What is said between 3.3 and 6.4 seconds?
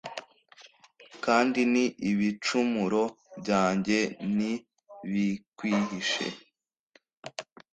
byanjye ntibikwihishe